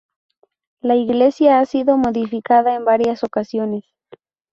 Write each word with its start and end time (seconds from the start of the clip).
La 0.81 0.95
iglesia 0.95 1.59
ha 1.59 1.65
sido 1.67 1.95
modificada 1.95 2.73
en 2.73 2.83
varias 2.85 3.23
ocasiones. 3.23 3.83